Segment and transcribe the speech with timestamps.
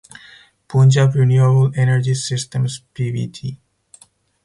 [0.67, 3.59] Punjab Renewable Energy Systems Pvt.